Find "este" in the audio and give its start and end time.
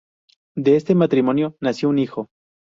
0.77-0.95